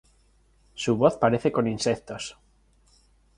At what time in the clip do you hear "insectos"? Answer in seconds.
1.67-2.35